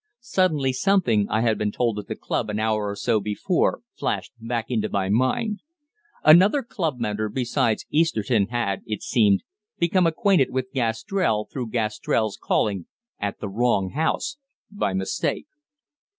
Suddenly 0.19 0.73
something 0.73 1.29
I 1.29 1.41
had 1.41 1.59
been 1.59 1.71
told 1.71 1.99
at 1.99 2.07
the 2.07 2.15
club 2.15 2.49
an 2.49 2.57
hour 2.59 2.89
or 2.89 2.95
so 2.95 3.19
before 3.19 3.83
flashed 3.95 4.33
back 4.39 4.71
into 4.71 4.89
my 4.89 5.09
mind. 5.09 5.59
Another 6.23 6.63
club 6.63 6.97
member 6.97 7.29
besides 7.29 7.85
Easterton 7.91 8.47
had, 8.47 8.81
it 8.87 9.03
seemed, 9.03 9.43
become 9.77 10.07
acquainted 10.07 10.49
with 10.49 10.73
Gastrell 10.73 11.45
through 11.45 11.69
Gastrell's 11.69 12.35
calling 12.35 12.87
at 13.19 13.41
the 13.41 13.47
wrong 13.47 13.91
house 13.91 14.37
by 14.71 14.91
mistake. 14.93 15.45